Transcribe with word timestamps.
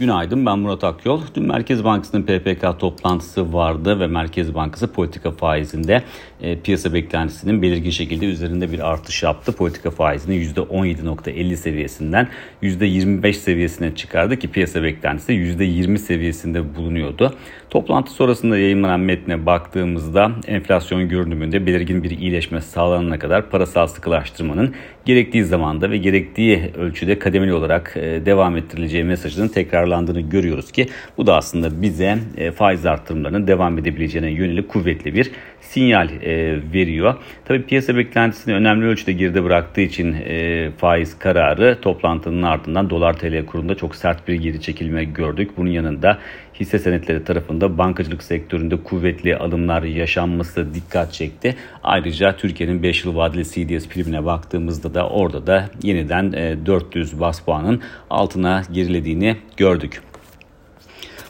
Günaydın 0.00 0.46
ben 0.46 0.58
Murat 0.58 0.84
Akyol. 0.84 1.20
Dün 1.34 1.46
Merkez 1.46 1.84
Bankası'nın 1.84 2.22
PPK 2.22 2.78
toplantısı 2.78 3.52
vardı 3.52 4.00
ve 4.00 4.06
Merkez 4.06 4.54
Bankası 4.54 4.92
politika 4.92 5.30
faizinde 5.30 6.02
e, 6.40 6.60
piyasa 6.60 6.94
beklentisinin 6.94 7.62
belirgin 7.62 7.90
şekilde 7.90 8.26
üzerinde 8.26 8.72
bir 8.72 8.90
artış 8.90 9.22
yaptı. 9.22 9.52
Politika 9.52 9.90
faizini 9.90 10.36
%17.50 10.36 11.56
seviyesinden 11.56 12.28
%25 12.62 13.32
seviyesine 13.32 13.94
çıkardı 13.94 14.38
ki 14.38 14.50
piyasa 14.50 14.82
beklentisi 14.82 15.32
%20 15.32 15.98
seviyesinde 15.98 16.74
bulunuyordu. 16.76 17.34
Toplantı 17.70 18.12
sonrasında 18.12 18.58
yayınlanan 18.58 19.00
metne 19.00 19.46
baktığımızda 19.46 20.30
enflasyon 20.46 21.08
görünümünde 21.08 21.66
belirgin 21.66 22.02
bir 22.02 22.10
iyileşme 22.10 22.60
sağlanana 22.60 23.18
kadar 23.18 23.50
parasal 23.50 23.86
sıkılaştırmanın 23.86 24.74
gerektiği 25.04 25.44
zamanda 25.44 25.90
ve 25.90 25.96
gerektiği 25.96 26.72
ölçüde 26.78 27.18
kademeli 27.18 27.52
olarak 27.52 27.92
e, 27.96 28.26
devam 28.26 28.56
ettirileceği 28.56 29.04
mesajının 29.04 29.48
tekrarlandığını 29.90 30.20
görüyoruz 30.20 30.72
ki 30.72 30.88
bu 31.18 31.26
da 31.26 31.36
aslında 31.36 31.82
bize 31.82 32.18
e, 32.36 32.50
faiz 32.50 32.86
artırımlarının 32.86 33.46
devam 33.46 33.78
edebileceğine 33.78 34.30
yönelik 34.30 34.68
kuvvetli 34.68 35.14
bir 35.14 35.30
sinyal 35.60 36.08
e, 36.10 36.58
veriyor. 36.72 37.14
Tabii 37.44 37.62
piyasa 37.62 37.96
beklentisini 37.96 38.54
önemli 38.54 38.86
ölçüde 38.86 39.12
geride 39.12 39.44
bıraktığı 39.44 39.80
için 39.80 40.16
faiz 40.76 41.18
kararı 41.18 41.78
toplantının 41.82 42.42
ardından 42.42 42.90
dolar 42.90 43.18
TL 43.18 43.46
kurunda 43.46 43.74
çok 43.74 43.96
sert 43.96 44.28
bir 44.28 44.34
geri 44.34 44.60
çekilme 44.60 45.04
gördük. 45.04 45.50
Bunun 45.56 45.70
yanında 45.70 46.18
hisse 46.60 46.78
senetleri 46.78 47.24
tarafında 47.24 47.78
bankacılık 47.78 48.22
sektöründe 48.22 48.76
kuvvetli 48.76 49.36
alımlar 49.36 49.82
yaşanması 49.82 50.74
dikkat 50.74 51.12
çekti. 51.12 51.56
Ayrıca 51.82 52.36
Türkiye'nin 52.36 52.82
5 52.82 53.04
yıl 53.04 53.16
vadeli 53.16 53.44
CDS 53.44 53.88
primine 53.88 54.24
baktığımızda 54.24 54.94
da 54.94 55.08
orada 55.08 55.46
da 55.46 55.68
yeniden 55.82 56.32
400 56.32 57.20
bas 57.20 57.40
puanın 57.40 57.80
altına 58.10 58.62
gerilediğini 58.72 59.36
gördük 59.56 59.69
gördük. 59.70 60.09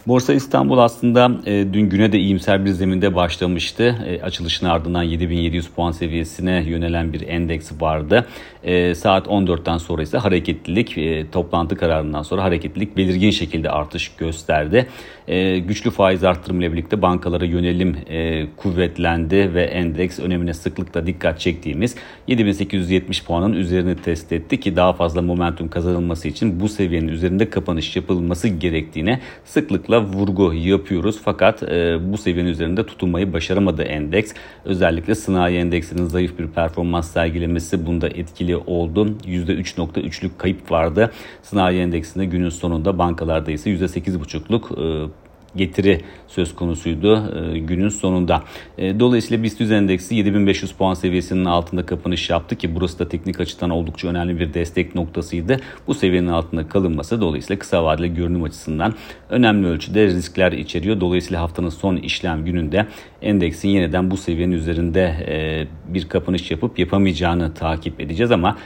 Borsa 0.07 0.35
İstanbul 0.35 0.79
aslında 0.79 1.31
e, 1.47 1.67
dün 1.73 1.91
güne 1.91 2.13
de 2.13 2.19
iyimser 2.19 2.65
bir 2.65 2.71
zeminde 2.71 3.15
başlamıştı. 3.15 3.97
E, 4.07 4.23
açılışın 4.23 4.67
ardından 4.67 5.03
7700 5.03 5.69
puan 5.69 5.93
seviyesine 5.93 6.65
yönelen 6.67 7.13
bir 7.13 7.29
endeks 7.29 7.73
vardı. 7.81 8.27
E, 8.65 8.95
saat 8.95 9.27
14'ten 9.27 9.79
sonra 9.79 10.03
ise 10.03 10.19
hareketlilik, 10.19 10.99
e, 10.99 11.31
toplantı 11.31 11.77
kararından 11.77 12.23
sonra 12.23 12.43
hareketlilik 12.43 12.97
belirgin 12.97 13.31
şekilde 13.31 13.71
artış 13.71 14.09
gösterdi. 14.09 14.87
E, 15.29 15.59
güçlü 15.59 15.91
faiz 15.91 16.25
artırımıyla 16.25 16.73
birlikte 16.73 17.03
bankalara 17.03 17.45
yönelim 17.45 17.97
e, 18.09 18.47
kuvvetlendi 18.57 19.55
ve 19.55 19.63
endeks 19.63 20.19
önemine 20.19 20.55
sıklıkla 20.55 21.07
dikkat 21.07 21.41
çektiğimiz 21.41 21.95
7870 22.27 23.25
puanın 23.25 23.53
üzerini 23.53 23.97
test 23.97 24.33
etti 24.33 24.61
ki 24.61 24.77
daha 24.77 24.93
fazla 24.93 25.23
momentum 25.23 25.69
kazanılması 25.69 26.29
için 26.29 26.61
bu 26.61 26.69
seviyenin 26.69 27.09
üzerinde 27.09 27.51
kapanış 27.51 27.97
yapılması 27.97 28.49
gerektiğine 28.49 29.21
sıklıkla 29.45 29.90
vurgu 29.99 30.55
yapıyoruz. 30.55 31.21
Fakat 31.25 31.63
e, 31.63 31.99
bu 32.13 32.19
seviyenin 32.19 32.51
üzerinde 32.51 32.87
tutunmayı 32.87 33.33
başaramadı 33.33 33.83
endeks. 33.83 34.33
Özellikle 34.65 35.15
sanayi 35.15 35.59
endeksinin 35.59 36.07
zayıf 36.07 36.39
bir 36.39 36.47
performans 36.47 37.13
sergilemesi 37.13 37.87
bunda 37.87 38.09
etkili 38.09 38.57
oldu. 38.57 39.07
%3.3'lük 39.27 40.31
kayıp 40.39 40.71
vardı. 40.71 41.11
Sanayi 41.43 41.81
endeksinde 41.81 42.25
günün 42.25 42.49
sonunda 42.49 42.99
bankalarda 42.99 43.51
ise 43.51 43.71
%8.5'luk 43.71 45.07
e, 45.07 45.11
getiri 45.57 46.01
söz 46.29 46.55
konusuydu 46.55 47.33
e, 47.55 47.59
günün 47.59 47.89
sonunda. 47.89 48.43
E, 48.79 49.01
dolayısıyla 49.01 49.43
BIST 49.43 49.61
endeksi 49.61 50.15
7500 50.15 50.73
puan 50.73 50.95
seviyesinin 50.95 51.45
altında 51.45 51.87
kapanış 51.87 52.31
yaptı 52.31 52.57
ki 52.57 52.75
burası 52.75 52.99
da 52.99 53.09
teknik 53.09 53.41
açıdan 53.41 53.71
oldukça 53.71 54.09
önemli 54.09 54.39
bir 54.39 54.55
destek 54.55 54.95
noktasıydı. 54.95 55.61
Bu 55.87 55.95
seviyenin 55.95 56.29
altında 56.29 56.69
kalınması 56.69 57.21
dolayısıyla 57.21 57.59
kısa 57.59 57.85
vadeli 57.85 58.15
görünüm 58.15 58.43
açısından 58.43 58.95
önemli 59.31 59.67
ölçüde 59.67 60.07
riskler 60.07 60.53
içeriyor. 60.53 61.01
Dolayısıyla 61.01 61.43
haftanın 61.43 61.69
son 61.69 61.97
işlem 61.97 62.45
gününde 62.45 62.87
endeksin 63.23 63.69
yeniden 63.69 64.11
bu 64.11 64.17
seviyenin 64.17 64.57
üzerinde 64.57 65.01
e, 65.29 65.67
bir 65.95 66.09
kapanış 66.09 66.51
yapıp 66.51 66.79
yapamayacağını 66.79 67.55
takip 67.55 68.01
edeceğiz 68.01 68.33
ama 68.33 68.57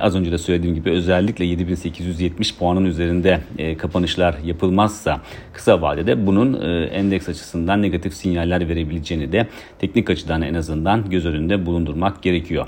az 0.00 0.16
önce 0.16 0.32
de 0.32 0.38
söylediğim 0.38 0.74
gibi 0.74 0.90
özellikle 0.90 1.44
7870 1.44 2.56
puanın 2.56 2.84
üzerinde 2.84 3.40
kapanışlar 3.78 4.34
yapılmazsa 4.44 5.20
kısa 5.52 5.82
vadede 5.82 6.23
bunun 6.26 6.62
e, 6.62 6.84
endeks 6.84 7.28
açısından 7.28 7.82
negatif 7.82 8.14
sinyaller 8.14 8.68
verebileceğini 8.68 9.32
de 9.32 9.46
teknik 9.78 10.10
açıdan 10.10 10.42
en 10.42 10.54
azından 10.54 11.10
göz 11.10 11.26
önünde 11.26 11.66
bulundurmak 11.66 12.22
gerekiyor. 12.22 12.66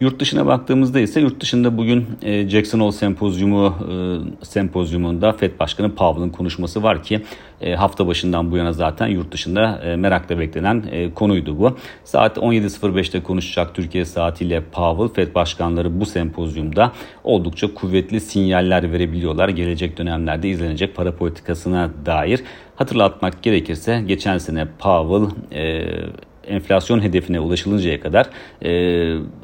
Yurt 0.00 0.20
dışına 0.20 0.46
baktığımızda 0.46 1.00
ise 1.00 1.20
yurt 1.20 1.40
dışında 1.40 1.76
bugün 1.76 2.06
e, 2.22 2.48
Jackson 2.48 2.80
Hole 2.80 2.92
sempozyumu 2.92 3.74
e, 3.90 4.44
sempozyumunda 4.44 5.32
FED 5.32 5.58
Başkanı 5.58 5.94
Powell'ın 5.94 6.30
konuşması 6.30 6.82
var 6.82 7.02
ki 7.02 7.20
e, 7.60 7.74
hafta 7.74 8.06
başından 8.06 8.50
bu 8.50 8.56
yana 8.56 8.72
zaten 8.72 9.06
yurt 9.06 9.32
dışında 9.32 9.82
merakla 9.96 10.38
beklenen 10.38 10.84
konuydu 11.14 11.58
bu. 11.58 11.76
Saat 12.04 12.36
17.05'te 12.36 13.22
konuşacak 13.22 13.74
Türkiye 13.74 14.04
saatiyle 14.04 14.62
Powell 14.72 15.08
FED 15.08 15.34
başkanları 15.34 16.00
bu 16.00 16.06
sempozyumda 16.06 16.92
oldukça 17.24 17.74
kuvvetli 17.74 18.20
sinyaller 18.20 18.92
verebiliyorlar. 18.92 19.48
Gelecek 19.48 19.98
dönemlerde 19.98 20.48
izlenecek 20.48 20.96
para 20.96 21.16
politikasına 21.16 21.90
dair. 22.06 22.40
Hatırlatmak 22.76 23.42
gerekirse 23.42 24.02
geçen 24.06 24.38
sene 24.38 24.68
Powell 24.78 25.26
enflasyon 26.46 27.00
hedefine 27.00 27.40
ulaşılıncaya 27.40 28.00
kadar 28.00 28.26
e, 28.64 28.70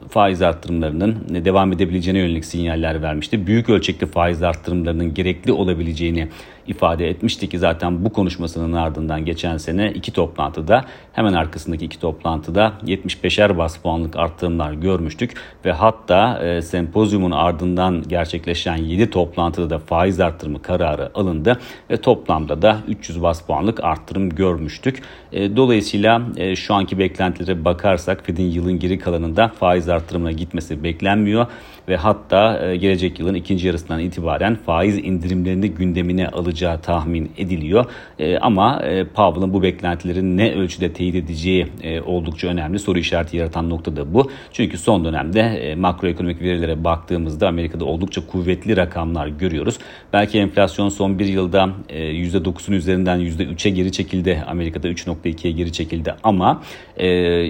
faiz 0.09 0.43
arttırımlarının 0.43 1.17
devam 1.45 1.73
edebileceğine 1.73 2.19
yönelik 2.19 2.45
sinyaller 2.45 3.03
vermişti. 3.03 3.47
Büyük 3.47 3.69
ölçekli 3.69 4.07
faiz 4.07 4.43
arttırımlarının 4.43 5.15
gerekli 5.15 5.53
olabileceğini 5.53 6.29
ifade 6.69 7.09
etmişti 7.09 7.49
ki 7.49 7.59
zaten 7.59 8.05
bu 8.05 8.13
konuşmasının 8.13 8.73
ardından 8.73 9.25
geçen 9.25 9.57
sene 9.57 9.93
iki 9.93 10.13
toplantıda 10.13 10.85
hemen 11.13 11.33
arkasındaki 11.33 11.85
iki 11.85 12.01
toplantıda 12.01 12.73
75'er 12.87 13.59
bas 13.59 13.77
puanlık 13.77 14.17
arttırımlar 14.17 14.73
görmüştük 14.73 15.35
ve 15.65 15.73
hatta 15.73 16.47
e, 16.47 16.63
sempozyumun 16.63 17.31
ardından 17.31 18.03
gerçekleşen 18.09 18.77
7 18.77 19.11
toplantıda 19.11 19.71
da 19.71 19.79
faiz 19.79 20.21
arttırımı 20.21 20.63
kararı 20.63 21.11
alındı 21.15 21.61
ve 21.91 21.97
toplamda 21.97 22.63
da 22.63 22.79
300 22.89 23.23
bas 23.23 23.43
puanlık 23.43 23.85
arttırım 23.85 24.31
görmüştük. 24.31 25.03
E, 25.33 25.57
dolayısıyla 25.57 26.23
e, 26.37 26.57
şu 26.57 26.75
anki 26.75 26.99
beklentilere 26.99 27.65
bakarsak 27.65 28.27
Fed'in 28.27 28.51
yılın 28.51 28.79
geri 28.79 28.99
kalanında 28.99 29.49
faiz 29.49 29.89
artırımına 29.89 30.33
gitmesi 30.33 30.85
beklenmiyor 30.85 31.47
ve 31.89 31.97
hatta 31.97 32.67
e, 32.67 32.77
gelecek 32.77 33.19
yılın 33.19 33.35
ikinci 33.35 33.67
yarısından 33.67 34.01
itibaren 34.01 34.57
faiz 34.67 34.99
indirimlerini 34.99 35.71
gündemine 35.71 36.29
alacağı 36.57 36.81
tahmin 36.81 37.31
ediliyor. 37.39 37.85
E, 38.19 38.39
ama 38.39 38.83
e, 38.83 39.05
Powell'ın 39.05 39.53
bu 39.53 39.63
beklentilerin 39.63 40.37
ne 40.37 40.55
ölçüde 40.55 40.93
teyit 40.93 41.15
edeceği 41.15 41.67
oldukça 42.07 42.49
önemli. 42.49 42.79
Soru 42.79 42.99
işareti 42.99 43.37
yaratan 43.37 43.71
nokta 43.71 43.97
da 43.97 44.15
bu. 44.15 44.31
Çünkü 44.53 44.79
son 44.79 45.05
dönemde 45.05 45.75
makroekonomik 45.79 46.41
verilere 46.41 46.85
baktığımızda 46.85 47.49
Amerika'da 47.49 47.85
oldukça 47.85 48.27
kuvvetli 48.27 48.77
rakamlar 48.77 49.27
görüyoruz. 49.27 49.79
Belki 50.13 50.39
enflasyon 50.39 50.89
son 50.89 51.19
bir 51.19 51.27
yılda 51.27 51.71
%9'un 51.89 52.75
üzerinden 52.75 53.21
%3'e 53.21 53.71
geri 53.71 53.93
çekildi. 53.93 54.45
Amerika'da 54.47 54.89
3.2'ye 54.89 55.53
geri 55.53 55.73
çekildi 55.73 56.15
ama 56.23 56.63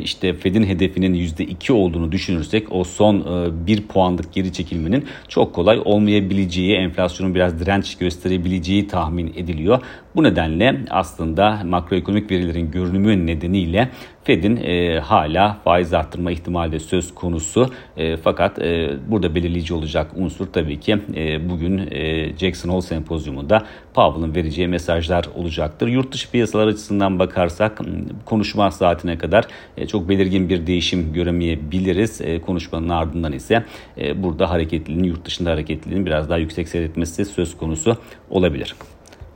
işte 0.02 0.32
Fed'in 0.32 0.64
hedefinin 0.64 1.14
%2 1.14 1.72
olduğunu 1.72 2.12
düşünürsek 2.12 2.72
o 2.72 2.84
son 2.84 3.24
1 3.66 3.82
puanlık 3.82 4.32
geri 4.32 4.52
çekilmenin 4.52 5.04
çok 5.28 5.54
kolay 5.54 5.80
olmayabileceği, 5.84 6.76
enflasyonun 6.76 7.34
biraz 7.34 7.60
direnç 7.60 7.98
gösterebileceği 7.98 8.88
tahmin 8.96 9.32
ediliyor. 9.36 9.78
Bu 10.14 10.22
nedenle 10.22 10.76
aslında 10.90 11.60
makroekonomik 11.64 12.30
verilerin 12.30 12.70
görünümü 12.70 13.26
nedeniyle 13.26 13.88
Fed'in 14.26 14.56
e, 14.56 15.00
hala 15.00 15.58
faiz 15.64 15.94
arttırma 15.94 16.30
ihtimali 16.30 16.72
de 16.72 16.78
söz 16.78 17.14
konusu. 17.14 17.70
E, 17.96 18.16
fakat 18.16 18.58
e, 18.58 18.90
burada 19.08 19.34
belirleyici 19.34 19.74
olacak 19.74 20.10
unsur 20.16 20.46
tabii 20.46 20.80
ki 20.80 20.98
e, 21.14 21.50
bugün 21.50 21.78
e, 21.90 22.32
Jackson 22.38 22.70
Hole 22.70 22.82
sempozyumunda 22.82 23.64
Powell'ın 23.94 24.34
vereceği 24.34 24.68
mesajlar 24.68 25.24
olacaktır. 25.34 25.88
Yurt 25.88 26.12
dışı 26.12 26.30
piyasalar 26.30 26.66
açısından 26.66 27.18
bakarsak 27.18 27.80
konuşma 28.24 28.70
saatine 28.70 29.18
kadar 29.18 29.44
e, 29.76 29.86
çok 29.86 30.08
belirgin 30.08 30.48
bir 30.48 30.66
değişim 30.66 31.12
göremeyebiliriz. 31.12 32.20
E, 32.20 32.40
konuşmanın 32.40 32.88
ardından 32.88 33.32
ise 33.32 33.64
e, 33.98 34.22
burada 34.22 34.50
hareketliliğin, 34.50 35.04
yurt 35.04 35.24
dışında 35.24 35.50
hareketliliğin 35.50 36.06
biraz 36.06 36.30
daha 36.30 36.38
yüksek 36.38 36.68
seyretmesi 36.68 37.24
söz 37.24 37.56
konusu 37.56 37.96
olabilir. 38.30 38.74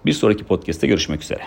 Bir 0.07 0.13
sonraki 0.13 0.45
podcast'te 0.45 0.87
görüşmek 0.87 1.23
üzere. 1.23 1.43